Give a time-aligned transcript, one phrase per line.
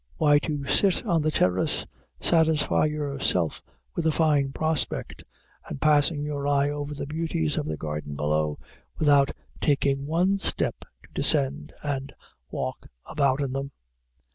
[0.17, 1.85] Why, to sit on the terrace,
[2.19, 3.61] satisfy yourself
[3.93, 5.23] with the fine prospect,
[5.69, 8.57] and passing your eye over the beauties of the garden below,
[8.97, 12.15] without taking one step to descend and
[12.49, 13.73] walk about in them.